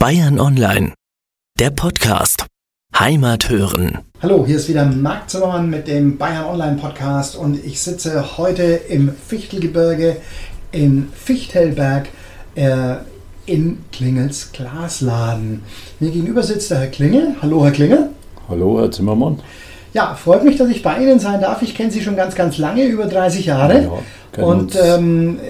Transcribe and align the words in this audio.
Bayern 0.00 0.40
Online, 0.40 0.94
der 1.58 1.68
Podcast. 1.68 2.46
Heimat 2.98 3.50
hören. 3.50 3.98
Hallo, 4.22 4.46
hier 4.46 4.56
ist 4.56 4.66
wieder 4.70 4.86
Marc 4.86 5.28
Zimmermann 5.28 5.68
mit 5.68 5.88
dem 5.88 6.16
Bayern 6.16 6.46
Online 6.46 6.78
Podcast 6.80 7.36
und 7.36 7.62
ich 7.62 7.82
sitze 7.82 8.38
heute 8.38 8.62
im 8.62 9.12
Fichtelgebirge 9.12 10.16
in 10.72 11.10
Fichtelberg 11.12 12.08
äh, 12.54 12.94
in 13.44 13.84
Klingels 13.92 14.52
Glasladen. 14.52 15.64
Mir 15.98 16.10
gegenüber 16.10 16.44
sitzt 16.44 16.70
der 16.70 16.78
Herr 16.78 16.86
Klingel. 16.86 17.36
Hallo, 17.42 17.62
Herr 17.62 17.72
Klingel. 17.72 18.08
Hallo, 18.48 18.80
Herr 18.80 18.90
Zimmermann. 18.90 19.40
Ja, 19.92 20.14
freut 20.14 20.44
mich, 20.44 20.56
dass 20.56 20.70
ich 20.70 20.82
bei 20.82 20.96
Ihnen 20.96 21.20
sein 21.20 21.42
darf. 21.42 21.60
Ich 21.60 21.74
kenne 21.74 21.90
Sie 21.90 22.00
schon 22.00 22.16
ganz, 22.16 22.34
ganz 22.34 22.56
lange, 22.56 22.84
über 22.86 23.04
30 23.04 23.44
Jahre. 23.44 23.82
Ja, 24.34 24.42
und 24.42 24.78
ähm, 24.82 25.40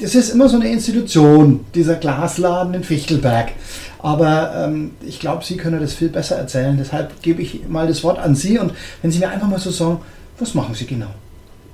das 0.00 0.14
ist 0.14 0.30
immer 0.30 0.48
so 0.48 0.56
eine 0.56 0.68
Institution, 0.70 1.60
dieser 1.74 1.96
Glasladen 1.96 2.74
in 2.74 2.84
Fichtelberg. 2.84 3.52
Aber 3.98 4.52
ähm, 4.56 4.92
ich 5.06 5.20
glaube, 5.20 5.44
Sie 5.44 5.56
können 5.56 5.80
das 5.80 5.92
viel 5.92 6.08
besser 6.08 6.36
erzählen. 6.36 6.76
Deshalb 6.78 7.22
gebe 7.22 7.42
ich 7.42 7.68
mal 7.68 7.86
das 7.86 8.02
Wort 8.02 8.18
an 8.18 8.34
Sie 8.34 8.58
und 8.58 8.72
wenn 9.02 9.10
Sie 9.10 9.18
mir 9.18 9.28
einfach 9.28 9.48
mal 9.48 9.58
so 9.58 9.70
sagen, 9.70 9.98
was 10.38 10.54
machen 10.54 10.74
Sie 10.74 10.86
genau? 10.86 11.10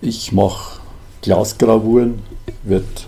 Ich 0.00 0.33
mache 0.33 0.80
Glasgravuren, 1.23 2.20
wird, 2.64 3.06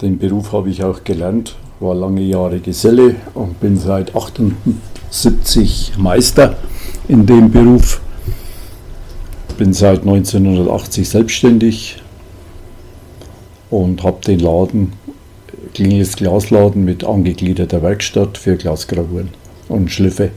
den 0.00 0.18
Beruf 0.18 0.52
habe 0.52 0.70
ich 0.70 0.84
auch 0.84 1.02
gelernt, 1.04 1.56
war 1.80 1.94
lange 1.94 2.22
Jahre 2.22 2.60
Geselle 2.60 3.16
und 3.34 3.60
bin 3.60 3.76
seit 3.78 4.14
78 4.14 5.94
Meister 5.98 6.56
in 7.08 7.26
dem 7.26 7.50
Beruf. 7.50 8.00
Bin 9.58 9.72
seit 9.72 10.00
1980 10.00 11.08
selbstständig, 11.08 12.02
und 13.70 14.02
habe 14.02 14.20
den 14.26 14.40
Laden, 14.40 14.92
Klingels 15.74 16.16
Glasladen 16.16 16.84
mit 16.84 17.04
angegliederter 17.04 17.82
Werkstatt 17.82 18.38
für 18.38 18.56
Glasgravuren 18.56 19.30
und 19.68 19.90
Schliffe. 19.90 20.30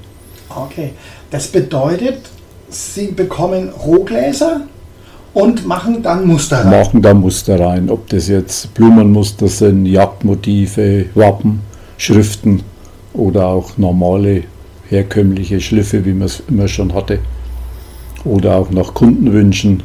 Okay, 0.50 0.92
das 1.32 1.48
bedeutet, 1.48 2.22
Sie 2.70 3.08
bekommen 3.08 3.70
Rohgläser 3.70 4.62
und 5.34 5.66
machen 5.66 6.02
dann 6.04 6.28
Muster 6.28 6.60
rein? 6.60 6.70
Machen 6.70 7.02
dann 7.02 7.20
Muster 7.20 7.60
rein, 7.60 7.90
ob 7.90 8.08
das 8.10 8.28
jetzt 8.28 8.74
Blumenmuster 8.74 9.48
sind, 9.48 9.86
Jagdmotive, 9.86 11.06
Wappen, 11.16 11.62
Schriften 11.98 12.64
oder 13.14 13.48
auch 13.48 13.78
normale 13.78 14.44
herkömmliche 14.88 15.62
Schliffe, 15.62 16.06
wie 16.06 16.14
man 16.14 16.28
es 16.28 16.44
immer 16.48 16.68
schon 16.68 16.94
hatte. 16.94 17.20
Oder 18.26 18.56
auch 18.56 18.70
nach 18.72 18.94
Kundenwünschen. 18.94 19.84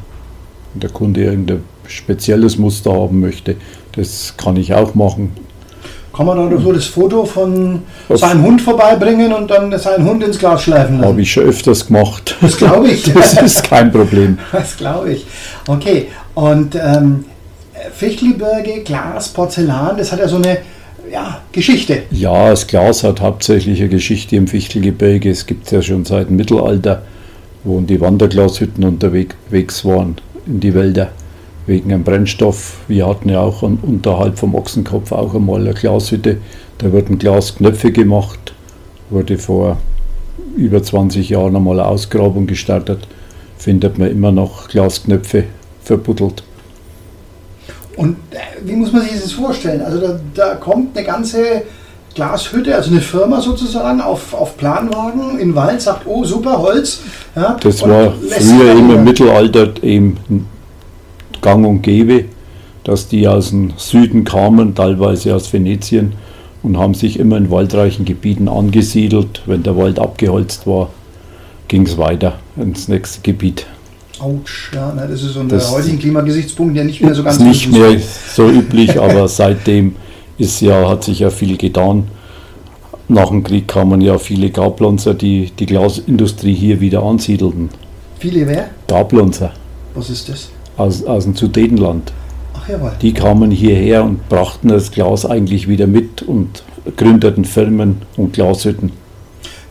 Wenn 0.72 0.80
der 0.80 0.90
Kunde 0.90 1.24
irgendeine 1.24 1.60
spezielles 1.86 2.58
Muster 2.58 2.92
haben 2.92 3.20
möchte. 3.20 3.56
Das 3.92 4.34
kann 4.36 4.56
ich 4.56 4.74
auch 4.74 4.94
machen. 4.94 5.32
Kann 6.14 6.26
man 6.26 6.36
dann 6.36 6.62
so 6.62 6.72
das 6.72 6.86
Foto 6.86 7.24
von 7.24 7.82
Was? 8.06 8.20
seinem 8.20 8.44
Hund 8.44 8.62
vorbeibringen 8.62 9.32
und 9.32 9.50
dann 9.50 9.76
seinen 9.78 10.08
Hund 10.08 10.22
ins 10.22 10.38
Glas 10.38 10.62
schleifen 10.62 10.98
lassen? 10.98 11.08
Habe 11.08 11.22
ich 11.22 11.32
schon 11.32 11.44
öfters 11.44 11.86
gemacht. 11.86 12.36
Das 12.40 12.56
glaube 12.56 12.88
ich. 12.88 13.02
das 13.12 13.42
ist 13.42 13.64
kein 13.64 13.90
Problem. 13.90 14.38
Das 14.52 14.76
glaube 14.76 15.14
ich. 15.14 15.26
Okay, 15.66 16.06
und 16.34 16.76
ähm, 16.76 17.24
Fichtelgebirge, 17.92 18.82
Glas, 18.84 19.28
Porzellan, 19.30 19.96
das 19.96 20.12
hat 20.12 20.20
ja 20.20 20.28
so 20.28 20.36
eine 20.36 20.58
ja, 21.10 21.40
Geschichte. 21.50 22.02
Ja, 22.12 22.50
das 22.50 22.66
Glas 22.68 23.02
hat 23.02 23.20
hauptsächlich 23.20 23.80
eine 23.80 23.88
Geschichte 23.88 24.36
im 24.36 24.46
Fichtelgebirge. 24.46 25.30
Es 25.30 25.46
gibt 25.46 25.66
es 25.66 25.72
ja 25.72 25.82
schon 25.82 26.04
seit 26.04 26.28
dem 26.28 26.36
Mittelalter, 26.36 27.02
wo 27.64 27.80
die 27.80 28.00
Wanderglashütten 28.00 28.84
unterwegs 28.84 29.84
waren 29.84 30.16
in 30.46 30.60
die 30.60 30.74
Wälder 30.74 31.10
wegen 31.66 31.88
dem 31.88 32.04
Brennstoff. 32.04 32.76
Wir 32.88 33.06
hatten 33.06 33.28
ja 33.28 33.40
auch 33.40 33.62
unterhalb 33.62 34.38
vom 34.38 34.54
Ochsenkopf 34.54 35.12
auch 35.12 35.34
einmal 35.34 35.60
eine 35.60 35.74
Glashütte. 35.74 36.38
Da 36.78 36.92
wurden 36.92 37.18
Glasknöpfe 37.18 37.92
gemacht, 37.92 38.52
wurde 39.10 39.38
vor 39.38 39.78
über 40.56 40.82
20 40.82 41.30
Jahren 41.30 41.56
einmal 41.56 41.80
eine 41.80 41.88
Ausgrabung 41.88 42.46
gestartet. 42.46 43.06
Findet 43.56 43.98
man 43.98 44.10
immer 44.10 44.32
noch 44.32 44.68
Glasknöpfe 44.68 45.44
verbuddelt. 45.82 46.42
Und 47.96 48.16
äh, 48.30 48.38
wie 48.64 48.74
muss 48.74 48.92
man 48.92 49.02
sich 49.02 49.12
das 49.12 49.32
vorstellen? 49.32 49.80
Also 49.80 50.00
da, 50.00 50.20
da 50.34 50.54
kommt 50.56 50.96
eine 50.96 51.06
ganze 51.06 51.62
Glashütte, 52.14 52.74
also 52.74 52.90
eine 52.90 53.00
Firma 53.00 53.40
sozusagen, 53.40 54.00
auf, 54.00 54.34
auf 54.34 54.56
Planwagen 54.56 55.38
in 55.38 55.54
Wald, 55.54 55.80
sagt, 55.80 56.06
oh 56.06 56.24
super, 56.24 56.58
Holz. 56.58 57.00
Ja, 57.34 57.56
das 57.60 57.82
war 57.82 58.12
früher 58.30 58.72
im 58.72 59.04
Mittelalter 59.04 59.72
eben 59.82 60.16
gang 61.44 61.64
und 61.66 61.82
gäbe, 61.82 62.24
dass 62.84 63.06
die 63.06 63.28
aus 63.28 63.50
dem 63.50 63.74
Süden 63.76 64.24
kamen, 64.24 64.74
teilweise 64.74 65.36
aus 65.36 65.52
Venetien, 65.52 66.14
und 66.62 66.78
haben 66.78 66.94
sich 66.94 67.18
immer 67.18 67.36
in 67.36 67.50
waldreichen 67.50 68.06
Gebieten 68.06 68.48
angesiedelt. 68.48 69.42
Wenn 69.44 69.62
der 69.62 69.76
Wald 69.76 69.98
abgeholzt 69.98 70.66
war, 70.66 70.88
ging 71.68 71.82
es 71.82 71.98
weiter 71.98 72.38
ins 72.56 72.88
nächste 72.88 73.20
Gebiet. 73.20 73.66
Autsch, 74.18 74.70
ja, 74.72 74.94
ne, 74.94 75.06
das 75.06 75.22
ist 75.22 75.36
unter 75.36 75.60
heutigen 75.70 75.98
Klimagesichtspunkten 75.98 76.76
ja 76.76 76.84
nicht 76.84 77.02
mehr 77.02 77.14
so 77.14 77.22
ganz 77.22 77.36
ist 77.36 77.42
nicht 77.42 77.70
mehr 77.70 78.00
so 78.34 78.48
üblich, 78.48 78.98
aber 78.98 79.28
seitdem 79.40 79.96
ist 80.38 80.62
ja, 80.62 80.88
hat 80.88 81.04
sich 81.04 81.18
ja 81.18 81.28
viel 81.28 81.58
getan. 81.58 82.04
Nach 83.08 83.28
dem 83.28 83.44
Krieg 83.44 83.68
kamen 83.68 84.00
ja 84.00 84.16
viele 84.16 84.48
Gablonzer, 84.48 85.12
die 85.12 85.50
die 85.58 85.66
Glasindustrie 85.66 86.54
hier 86.54 86.80
wieder 86.80 87.02
ansiedelten. 87.02 87.68
Viele 88.18 88.46
wer? 88.46 88.70
Gablonzer. 88.88 89.52
Was 89.94 90.08
ist 90.08 90.30
das? 90.30 90.48
Aus, 90.76 91.04
aus 91.04 91.24
dem 91.24 91.34
Sudetenland. 91.34 92.12
Ach 92.56 92.68
jawohl. 92.68 92.92
Die 93.00 93.12
kamen 93.12 93.50
hierher 93.50 94.04
und 94.04 94.28
brachten 94.28 94.68
das 94.68 94.90
Glas 94.90 95.26
eigentlich 95.26 95.68
wieder 95.68 95.86
mit 95.86 96.22
und 96.22 96.62
gründeten 96.96 97.44
Firmen 97.44 98.02
und 98.16 98.32
Glashütten. 98.32 98.92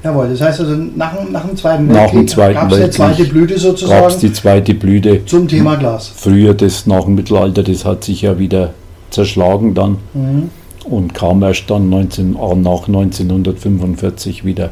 Jawohl, 0.03 0.29
das 0.29 0.41
heißt 0.41 0.59
also 0.59 0.75
nach, 0.75 1.13
nach 1.31 1.45
dem 1.45 1.55
Zweiten 1.55 1.87
Weltkrieg 1.89 2.53
gab 2.53 2.71
es 2.71 2.79
die 2.79 2.89
zweite 2.89 3.23
Blüte 3.23 3.57
sozusagen. 3.57 4.01
Gab 4.01 4.09
es 4.09 4.17
die 4.17 4.33
zweite 4.33 4.73
Blüte. 4.73 5.25
Zum 5.25 5.47
Thema 5.47 5.75
Glas. 5.75 6.11
Früher, 6.13 6.53
das 6.53 6.85
nach 6.87 7.05
dem 7.05 7.15
Mittelalter, 7.15 7.63
das 7.63 7.85
hat 7.85 8.03
sich 8.03 8.23
ja 8.23 8.37
wieder 8.37 8.73
zerschlagen 9.11 9.73
dann 9.73 9.97
mhm. 10.13 10.49
und 10.83 11.13
kam 11.13 11.41
erst 11.43 11.69
dann 11.69 11.89
19, 11.89 12.33
nach 12.33 12.87
1945 12.87 14.43
wieder 14.43 14.71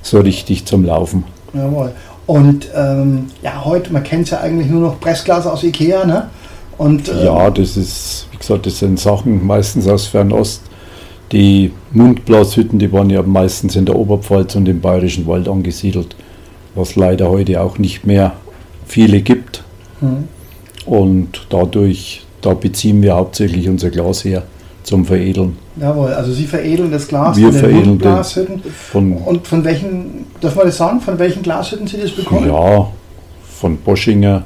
so 0.00 0.20
richtig 0.20 0.64
zum 0.64 0.84
Laufen. 0.84 1.24
Jawohl. 1.52 1.92
Und 2.26 2.68
ähm, 2.74 3.26
ja, 3.42 3.64
heute, 3.64 3.92
man 3.92 4.02
kennt 4.02 4.24
es 4.24 4.30
ja 4.30 4.40
eigentlich 4.40 4.68
nur 4.68 4.80
noch 4.80 5.00
Pressglas 5.00 5.46
aus 5.46 5.62
Ikea, 5.62 6.06
ne? 6.06 6.28
Und, 6.78 7.08
ähm, 7.08 7.24
ja, 7.24 7.50
das 7.50 7.76
ist, 7.76 8.26
wie 8.32 8.38
gesagt, 8.38 8.66
das 8.66 8.78
sind 8.78 8.98
Sachen 8.98 9.46
meistens 9.46 9.86
aus 9.86 10.06
Fernost. 10.06 10.62
Die 11.32 11.72
Mundglashütten, 11.92 12.78
die 12.78 12.92
waren 12.92 13.10
ja 13.10 13.22
meistens 13.22 13.76
in 13.76 13.84
der 13.84 13.96
Oberpfalz 13.96 14.56
und 14.56 14.68
im 14.68 14.80
Bayerischen 14.80 15.26
Wald 15.26 15.48
angesiedelt, 15.48 16.16
was 16.74 16.96
leider 16.96 17.28
heute 17.28 17.60
auch 17.60 17.78
nicht 17.78 18.06
mehr 18.06 18.32
viele 18.86 19.20
gibt. 19.20 19.62
Mhm. 20.00 20.28
Und 20.86 21.46
dadurch, 21.50 22.24
da 22.40 22.54
beziehen 22.54 23.02
wir 23.02 23.14
hauptsächlich 23.14 23.68
unser 23.68 23.90
Glas 23.90 24.24
her 24.24 24.42
zum 24.84 25.04
Veredeln. 25.04 25.56
Jawohl, 25.80 26.12
also 26.12 26.32
Sie 26.32 26.46
veredeln 26.46 26.92
das 26.92 27.08
Glas 27.08 27.36
Wir 27.36 27.52
von 27.52 27.70
den 27.70 27.98
Glashütten. 27.98 28.62
Von 28.92 29.12
und 29.16 29.46
von 29.46 29.64
welchen, 29.64 30.26
darf 30.40 30.54
man 30.54 30.66
das 30.66 30.76
sagen, 30.76 31.00
von 31.00 31.18
welchen 31.18 31.42
Glashütten 31.42 31.86
Sie 31.86 31.96
das 31.96 32.12
bekommen? 32.12 32.46
Ja, 32.46 32.88
von 33.42 33.78
Boschinger, 33.78 34.44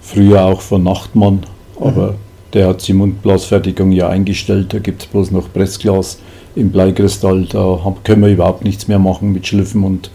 früher 0.00 0.44
auch 0.44 0.60
von 0.60 0.82
Nachtmann, 0.84 1.40
aber 1.80 2.12
mhm. 2.12 2.16
der 2.52 2.68
hat 2.68 2.86
die 2.86 2.92
Mundglasfertigung 2.92 3.92
ja 3.92 4.08
eingestellt, 4.08 4.72
da 4.72 4.78
gibt 4.78 5.02
es 5.02 5.08
bloß 5.08 5.30
noch 5.30 5.52
Pressglas 5.52 6.18
im 6.54 6.70
Bleikristall, 6.70 7.46
da 7.46 7.78
können 8.04 8.22
wir 8.22 8.28
überhaupt 8.28 8.62
nichts 8.64 8.88
mehr 8.88 8.98
machen 8.98 9.32
mit 9.32 9.46
Schliffen 9.46 9.84
und 9.84 10.10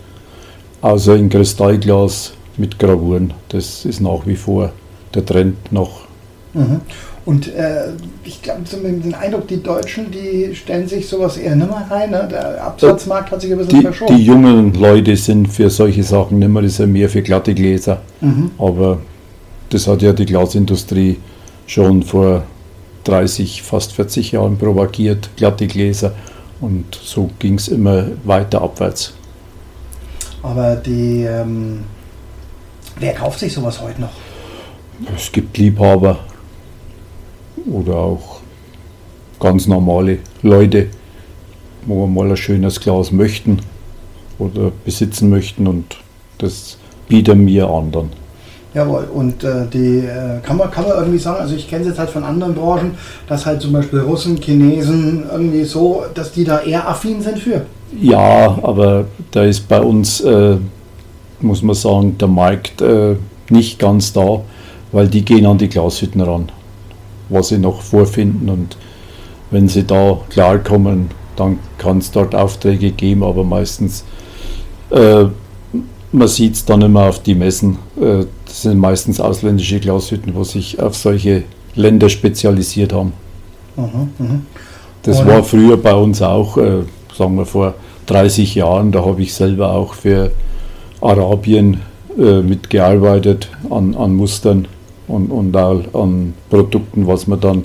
außer 0.82 1.16
in 1.16 1.30
Kristallglas 1.30 2.34
mit 2.58 2.78
Gravuren. 2.78 3.34
Das 3.50 3.86
ist 3.86 4.02
nach 4.02 4.26
wie 4.26 4.36
vor 4.36 4.72
der 5.16 5.26
Trend 5.26 5.72
noch. 5.72 6.02
Mhm. 6.54 6.82
Und 7.28 7.54
äh, 7.54 7.90
ich 8.24 8.42
glaube, 8.42 8.62
den 8.64 9.14
Eindruck, 9.14 9.50
die 9.50 9.62
Deutschen, 9.62 10.10
die 10.12 10.56
stellen 10.56 10.88
sich 10.88 11.10
sowas 11.10 11.36
eher 11.36 11.58
nicht 11.58 11.70
mehr 11.70 11.86
rein. 11.90 12.12
Ne? 12.12 12.26
Der 12.32 12.64
Absatzmarkt 12.64 13.32
hat 13.32 13.42
sich 13.42 13.52
ein 13.52 13.58
bisschen 13.58 13.80
die, 13.80 13.86
verschoben. 13.86 14.16
Die 14.16 14.24
jungen 14.24 14.74
Leute 14.74 15.18
sind 15.18 15.50
für 15.50 15.70
solche 15.70 16.04
Sachen 16.04 16.40
nicht 16.40 16.48
mehr, 16.48 16.62
das 16.62 16.78
sind 16.78 16.94
mehr 16.94 17.10
für 17.10 17.22
glatte 17.22 17.54
Gläser. 17.54 18.02
Mhm. 18.22 18.52
Aber 18.58 19.00
das 19.70 19.88
hat 19.88 20.04
ja 20.04 20.14
die 20.14 20.26
Glasindustrie 20.26 21.18
schon 21.66 22.02
vor 22.02 22.44
30, 23.04 23.62
fast 23.62 23.92
40 23.92 24.32
Jahren 24.32 24.58
propagiert, 24.58 25.30
glatte 25.36 25.68
Gläser. 25.68 26.14
Und 26.62 26.96
so 26.96 27.30
ging 27.40 27.56
es 27.56 27.68
immer 27.68 28.06
weiter 28.24 28.62
abwärts. 28.62 29.14
Aber 30.44 30.78
die, 30.78 31.24
ähm, 31.24 31.84
wer 32.98 33.14
kauft 33.16 33.40
sich 33.40 33.52
sowas 33.52 33.82
heute 33.82 34.00
noch? 34.00 34.14
Es 35.14 35.30
gibt 35.30 35.58
Liebhaber, 35.58 36.20
oder 37.72 37.96
auch 37.96 38.42
ganz 39.40 39.68
normale 39.68 40.20
Leute, 40.42 40.88
wo 41.86 42.08
mal 42.08 42.30
ein 42.30 42.38
schönes 42.38 42.80
Glas 42.80 43.12
möchten 43.12 43.60
oder 44.40 44.72
besitzen 44.86 45.30
möchten 45.30 45.68
und 45.68 45.98
das 46.38 46.78
bieten 47.08 47.46
wir 47.48 47.70
anderen. 47.70 48.10
Jawohl, 48.74 49.08
und 49.14 49.44
äh, 49.44 49.66
die 49.74 50.00
äh, 50.00 50.40
kann, 50.44 50.58
man, 50.58 50.70
kann 50.70 50.84
man 50.88 50.98
irgendwie 50.98 51.18
sagen, 51.18 51.40
also 51.40 51.56
ich 51.56 51.68
kenne 51.68 51.82
es 51.82 51.88
jetzt 51.88 52.00
halt 52.00 52.10
von 52.10 52.24
anderen 52.24 52.54
Branchen, 52.54 52.92
dass 53.28 53.46
halt 53.46 53.62
zum 53.62 53.74
Beispiel 53.74 54.00
Russen, 54.02 54.38
Chinesen 54.38 55.26
irgendwie 55.32 55.64
so, 55.64 56.04
dass 56.14 56.32
die 56.32 56.44
da 56.44 56.60
eher 56.60 56.88
affin 56.88 57.22
sind 57.22 57.40
für. 57.40 57.66
Ja, 58.00 58.60
aber 58.62 59.06
da 59.32 59.46
ist 59.46 59.68
bei 59.68 59.82
uns, 59.82 60.22
äh, 60.22 60.58
muss 61.40 61.64
man 61.64 61.76
sagen, 61.76 62.18
der 62.18 62.28
Markt 62.28 62.82
äh, 62.82 63.16
nicht 63.50 63.80
ganz 63.80 64.14
da, 64.14 64.42
weil 64.92 65.08
die 65.08 65.24
gehen 65.24 65.46
an 65.46 65.58
die 65.58 65.70
Glashütten 65.70 66.22
ran, 66.22 66.50
was 67.30 67.50
sie 67.50 67.58
noch 67.58 67.82
vorfinden 67.82 68.50
und 68.50 68.78
wenn 69.52 69.68
sie 69.68 69.84
da 69.84 70.20
klarkommen, 70.30 71.10
dann 71.36 71.60
kann 71.78 72.00
es 72.00 72.12
dort 72.12 72.36
Aufträge 72.36 72.92
geben, 72.92 73.24
aber 73.24 73.44
meistens, 73.44 74.04
äh, 74.90 75.26
man 76.12 76.28
sieht 76.28 76.56
es 76.56 76.66
dann 76.66 76.82
immer 76.82 77.04
auf 77.04 77.22
die 77.22 77.36
Messen, 77.36 77.78
äh, 78.02 78.26
das 78.46 78.64
sind 78.64 78.78
meistens 78.80 79.20
ausländische 79.20 79.80
Glashütten, 79.80 80.36
wo 80.36 80.44
sich 80.44 80.82
auf 80.82 80.96
solche 80.96 81.44
Länder 81.76 82.10
spezialisiert 82.10 82.94
haben. 82.94 83.14
Mhm, 83.76 84.10
mhm. 84.18 84.46
Das 85.04 85.26
war 85.26 85.44
früher 85.44 85.78
bei 85.78 85.94
uns 85.94 86.22
auch, 86.22 86.58
äh, 86.58 86.82
sagen 87.16 87.38
wir 87.38 87.46
vor 87.46 87.76
30 88.08 88.56
Jahren, 88.56 88.92
da 88.92 89.06
habe 89.06 89.22
ich 89.22 89.34
selber 89.34 89.72
auch 89.72 89.94
für 89.94 90.32
Arabien 91.00 91.82
äh, 92.18 92.42
mitgearbeitet 92.42 93.50
an, 93.70 93.96
an 93.96 94.16
Mustern 94.16 94.68
und, 95.08 95.32
und 95.32 95.56
auch 95.56 95.84
an 95.94 96.34
Produkten, 96.50 97.08
was 97.08 97.28
wir 97.28 97.38
dann 97.38 97.64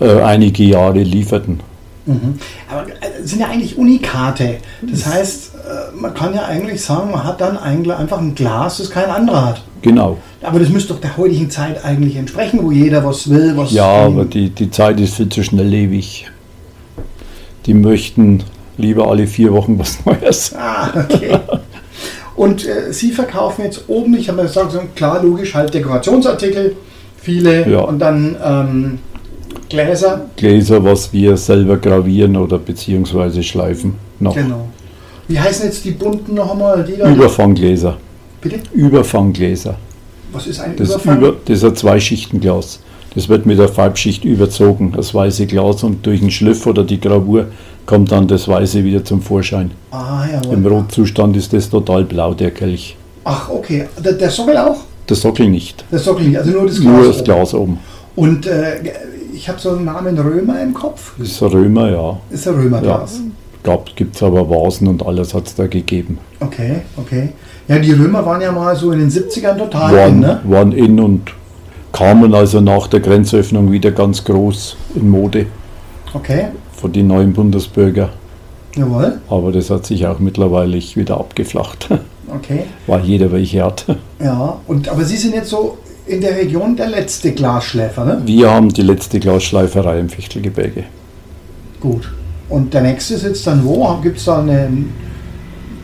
äh, 0.00 0.20
einige 0.20 0.64
Jahre 0.64 1.02
lieferten. 1.02 1.60
Mhm. 2.06 2.38
Aber 2.70 2.88
äh, 2.88 3.22
sind 3.22 3.40
ja 3.40 3.48
eigentlich 3.48 3.76
Unikate. 3.76 4.56
Das 4.82 5.06
heißt, 5.06 5.52
äh, 5.54 6.00
man 6.00 6.14
kann 6.14 6.34
ja 6.34 6.44
eigentlich 6.46 6.82
sagen, 6.82 7.10
man 7.10 7.24
hat 7.24 7.40
dann 7.40 7.56
einfach 7.58 8.18
ein 8.18 8.34
Glas, 8.34 8.78
das 8.78 8.90
kein 8.90 9.10
anderer 9.10 9.46
hat. 9.46 9.62
Genau. 9.82 10.18
Aber 10.42 10.58
das 10.58 10.68
müsste 10.68 10.94
doch 10.94 11.00
der 11.00 11.16
heutigen 11.16 11.50
Zeit 11.50 11.84
eigentlich 11.84 12.16
entsprechen, 12.16 12.60
wo 12.62 12.70
jeder 12.70 13.04
was 13.04 13.28
will, 13.28 13.56
was. 13.56 13.72
Ja, 13.72 14.06
aber 14.06 14.24
die, 14.24 14.50
die 14.50 14.70
Zeit 14.70 15.00
ist 15.00 15.14
viel 15.14 15.28
zu 15.28 15.42
schnelllebig. 15.42 16.26
Die 17.66 17.74
möchten 17.74 18.42
lieber 18.76 19.08
alle 19.08 19.26
vier 19.26 19.52
Wochen 19.52 19.78
was 19.78 19.98
Neues. 20.04 20.54
Ah, 20.54 20.90
okay. 20.94 21.38
Und 22.36 22.66
äh, 22.66 22.92
Sie 22.92 23.10
verkaufen 23.12 23.64
jetzt 23.64 23.84
oben, 23.88 24.14
ich 24.16 24.28
habe 24.28 24.38
ja 24.38 24.44
gesagt, 24.46 24.72
so, 24.72 24.80
klar, 24.94 25.22
logisch, 25.22 25.54
halt 25.54 25.74
Dekorationsartikel, 25.74 26.76
viele 27.16 27.68
Ja. 27.70 27.80
und 27.80 27.98
dann 27.98 28.36
ähm, 28.44 28.98
Gläser. 29.68 30.26
Gläser, 30.36 30.82
was 30.84 31.12
wir 31.12 31.36
selber 31.36 31.76
gravieren 31.76 32.36
oder 32.36 32.58
beziehungsweise 32.58 33.42
schleifen. 33.42 33.94
Noch 34.18 34.34
Genau. 34.34 34.68
Wie 35.28 35.38
heißen 35.38 35.66
jetzt 35.66 35.84
die 35.84 35.92
bunten 35.92 36.34
noch 36.34 36.50
einmal? 36.52 36.84
Die? 36.84 36.94
Überfanggläser. 37.00 37.96
Bitte? 38.40 38.58
Überfanggläser. 38.72 39.76
Was 40.32 40.46
ist 40.46 40.60
ein 40.60 40.74
Das, 40.76 40.88
Überfang? 40.90 41.18
über, 41.18 41.36
das 41.44 41.58
ist 41.58 41.64
ein 41.64 41.76
Zweischichtenglas. 41.76 42.80
Das 43.14 43.28
wird 43.28 43.44
mit 43.46 43.58
der 43.58 43.68
Farbschicht 43.68 44.24
überzogen, 44.24 44.92
das 44.96 45.12
weiße 45.14 45.46
Glas, 45.46 45.82
und 45.82 46.06
durch 46.06 46.20
den 46.20 46.30
Schliff 46.30 46.66
oder 46.66 46.84
die 46.84 47.00
Gravur 47.00 47.46
kommt 47.86 48.12
dann 48.12 48.28
das 48.28 48.46
Weiße 48.46 48.84
wieder 48.84 49.04
zum 49.04 49.20
Vorschein. 49.20 49.72
ah, 49.90 50.24
jawohl. 50.32 50.54
Im 50.54 50.66
Rotzustand 50.66 51.36
ist 51.36 51.52
das 51.52 51.68
total 51.70 52.04
blau, 52.04 52.34
der 52.34 52.52
Kelch. 52.52 52.96
Ach, 53.24 53.48
okay. 53.48 53.86
Der, 54.04 54.12
der 54.12 54.30
Sockel 54.30 54.56
auch? 54.56 54.76
Der 55.08 55.16
Sockel 55.16 55.48
nicht, 55.48 55.84
Der 55.90 55.98
Sockel 55.98 56.28
nicht, 56.28 56.38
also 56.38 56.50
nur 56.52 56.66
das 56.66 56.80
Glas. 56.80 56.84
nur 56.92 57.04
das 57.04 57.16
oben. 57.16 57.24
Glas 57.24 57.54
oben. 57.54 57.78
Und 58.16 58.46
äh, 58.46 58.76
ich 59.34 59.48
habe 59.48 59.58
so 59.58 59.70
einen 59.70 59.84
Namen 59.86 60.16
Römer 60.18 60.62
im 60.62 60.72
Kopf. 60.72 61.18
Ist 61.18 61.42
ein 61.42 61.48
Römer, 61.48 61.90
ja. 61.90 62.16
Ist 62.30 62.46
ein 62.46 62.54
Römerglas. 62.54 63.20
Gab, 63.62 63.94
Gibt 63.96 64.14
es 64.16 64.22
aber 64.22 64.48
Vasen 64.48 64.86
und 64.88 65.04
alles 65.04 65.34
hat 65.34 65.46
es 65.48 65.54
da 65.54 65.66
gegeben. 65.66 66.18
Okay, 66.38 66.82
okay. 66.96 67.30
Ja, 67.68 67.78
die 67.78 67.92
Römer 67.92 68.24
waren 68.24 68.40
ja 68.40 68.52
mal 68.52 68.74
so 68.76 68.92
in 68.92 69.00
den 69.00 69.10
70ern 69.10 69.58
total 69.58 69.90
in, 69.90 69.96
Waren, 69.98 70.20
ne? 70.20 70.40
waren 70.44 70.72
in 70.72 70.98
und 71.00 71.22
kamen 71.92 72.34
also 72.34 72.60
nach 72.60 72.86
der 72.86 73.00
Grenzöffnung 73.00 73.72
wieder 73.72 73.90
ganz 73.90 74.24
groß 74.24 74.76
in 74.94 75.08
Mode 75.08 75.46
Okay, 76.12 76.48
von 76.72 76.92
den 76.92 77.06
neuen 77.06 77.32
Bundesbürger. 77.32 78.10
jawohl. 78.76 79.20
Aber 79.28 79.52
das 79.52 79.70
hat 79.70 79.86
sich 79.86 80.06
auch 80.06 80.18
mittlerweile 80.18 80.76
wieder 80.76 81.18
abgeflacht, 81.18 81.88
Okay. 82.34 82.64
weil 82.86 83.00
jeder 83.04 83.30
welche 83.32 83.64
hat. 83.64 83.84
Ja, 84.22 84.58
und 84.66 84.88
aber 84.88 85.04
Sie 85.04 85.16
sind 85.16 85.34
jetzt 85.34 85.50
so 85.50 85.78
in 86.06 86.20
der 86.20 86.36
Region 86.36 86.76
der 86.76 86.88
letzte 86.88 87.32
Glasschläfer, 87.32 88.04
ne? 88.04 88.22
Wir 88.24 88.50
haben 88.50 88.68
die 88.70 88.82
letzte 88.82 89.18
Glasschleiferei 89.20 89.98
im 90.00 90.08
Fichtelgebirge. 90.08 90.84
Gut. 91.80 92.10
Und 92.48 92.74
der 92.74 92.82
nächste 92.82 93.16
sitzt 93.16 93.46
dann 93.46 93.64
wo? 93.64 93.96
Gibt 94.02 94.18
es 94.18 94.24
da 94.24 94.40
eine. 94.40 94.68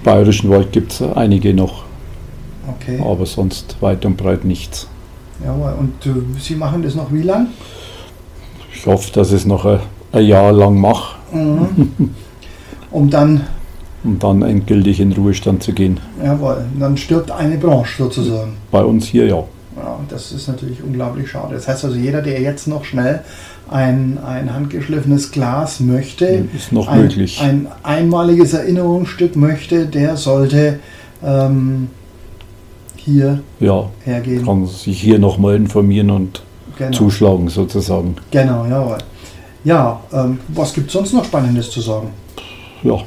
Bayerischen 0.03 0.51
Wald 0.51 0.71
gibt 0.73 0.93
es 0.93 1.03
einige 1.03 1.53
noch, 1.55 1.85
Okay, 2.69 3.01
aber 3.05 3.27
sonst 3.27 3.77
weit 3.81 4.05
und 4.05 4.17
breit 4.17 4.45
nichts. 4.45 4.89
Jawohl. 5.45 5.73
Und 5.79 6.07
äh, 6.07 6.15
Sie 6.41 6.55
machen 6.57 6.83
das 6.83 6.95
noch 6.95 7.13
wie 7.13 7.23
lang? 7.23 7.49
Ich 8.75 8.87
hoffe, 8.87 9.11
dass 9.13 9.29
ich 9.29 9.37
es 9.37 9.47
noch 9.47 9.65
ein, 9.65 9.81
ein 10.13 10.25
Jahr 10.25 10.53
lang 10.53 10.79
mache, 10.81 11.17
Mhm. 11.33 12.11
um 12.91 13.11
dann, 13.11 13.41
um 14.05 14.19
dann 14.19 14.43
endgültig 14.43 15.01
in 15.01 15.13
Ruhestand 15.13 15.63
zu 15.63 15.73
gehen. 15.73 15.99
jawohl, 16.25 16.65
dann 16.79 16.97
stirbt 16.97 17.31
eine 17.31 17.57
Branche 17.57 18.03
sozusagen. 18.05 18.53
Bei 18.71 18.83
uns 18.85 19.07
hier 19.07 19.27
ja. 19.27 19.43
Ja, 19.77 19.99
das 20.09 20.33
ist 20.33 20.49
natürlich 20.49 20.83
unglaublich 20.83 21.29
schade. 21.31 21.55
Das 21.55 21.69
heißt 21.69 21.85
also, 21.85 21.97
jeder, 21.99 22.23
der 22.23 22.41
jetzt 22.41 22.67
noch 22.67 22.85
schnell 22.85 23.21
ein, 23.69 24.17
ein 24.25 24.55
handgeschliffenes 24.55 25.33
Glas 25.33 25.81
möchte, 25.81 26.45
Ist 26.57 26.73
noch 26.73 26.89
ein, 26.89 27.03
möglich. 27.03 27.41
ein 27.43 27.67
einmaliges 27.83 28.55
Erinnerungsstück 28.55 29.37
möchte, 29.37 29.85
der 29.87 30.17
sollte 30.17 30.79
ähm, 31.23 31.89
hier 33.07 33.41
Ja, 33.61 33.89
hergehen. 34.05 34.45
kann 34.45 34.67
sich 34.67 35.01
hier 35.01 35.19
nochmal 35.19 35.55
informieren 35.57 36.11
und 36.11 36.43
Genau, 36.77 36.91
zuschlagen 36.93 37.49
sozusagen. 37.49 38.17
genau 38.31 38.67
jawohl. 38.67 38.99
Ja, 39.65 39.99
ähm, 40.13 40.39
was 40.49 40.75
gibt 40.75 40.89
es 40.89 40.93
sonst 40.93 41.15
noch 41.15 41.25
Spannendes 41.25 41.71
zu 41.71 41.81
sagen? 41.81 42.09
Ja. 42.83 42.99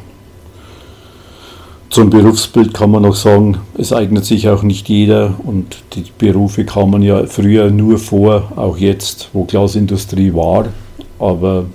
Zum 1.91 2.09
Berufsbild 2.11 2.73
kann 2.73 2.91
man 2.91 3.01
noch 3.03 3.15
sagen, 3.15 3.57
es 3.77 3.91
eignet 3.93 4.23
sich 4.25 4.47
auch 4.49 4.61
nicht 4.63 4.89
jeder 4.89 5.35
und 5.43 5.77
die 5.93 6.05
Berufe 6.17 6.63
kamen 6.65 7.01
ja 7.01 7.25
früher 7.25 7.71
nur 7.71 7.97
vor, 7.97 8.51
auch 8.55 8.77
jetzt, 8.77 9.29
wo 9.33 9.43
Glasindustrie 9.45 10.33
war, 10.33 10.65
aber 11.19 11.65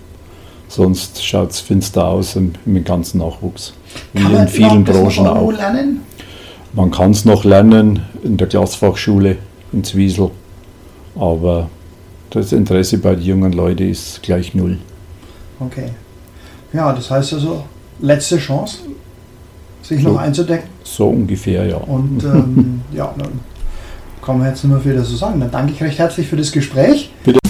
sonst 0.69 1.25
schaut 1.25 1.51
es 1.51 1.61
finster 1.61 2.07
aus 2.07 2.37
im, 2.37 2.53
im 2.65 2.83
ganzen 2.85 3.19
Nachwuchs. 3.19 3.75
Wie 4.13 4.23
in 4.35 4.49
vielen 4.49 4.85
Branchen 4.85 5.27
auch. 5.27 5.53
lernen? 5.53 6.01
Man 6.75 6.91
kann 6.91 7.13
es 7.13 7.25
noch 7.25 7.45
lernen 7.45 8.03
in 8.25 8.37
der 8.37 8.49
Glasfachschule 8.49 9.37
in 9.73 9.85
Zwiesel, 9.85 10.31
aber 11.15 11.71
das 12.31 12.51
Interesse 12.53 12.99
bei 12.99 13.15
den 13.15 13.25
jungen 13.25 13.53
Leuten 13.53 13.89
ist 13.89 14.23
gleich 14.23 14.55
null. 14.55 14.79
Okay. 15.61 15.91
Ja, 16.73 16.93
das 16.93 17.11
heißt 17.11 17.35
also, 17.35 17.63
letzte 18.01 18.39
Chance, 18.39 18.79
sich 19.83 20.03
noch 20.03 20.15
So. 20.15 20.19
einzudecken. 20.19 20.69
So 20.83 21.09
ungefähr, 21.11 21.65
ja. 21.65 21.77
Und 21.77 22.25
ähm, 22.25 22.81
ja, 22.93 23.15
dann 23.17 23.39
kann 24.21 24.39
man 24.41 24.49
jetzt 24.49 24.65
nur 24.65 24.81
viel 24.81 24.97
dazu 24.97 25.15
sagen. 25.15 25.39
Dann 25.39 25.53
danke 25.53 25.73
ich 25.73 25.81
recht 25.83 25.99
herzlich 26.01 26.27
für 26.27 26.37
das 26.37 26.51
Gespräch. 26.51 27.13
Bitte. 27.23 27.44